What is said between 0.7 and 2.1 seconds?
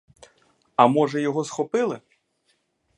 А може, його схопили?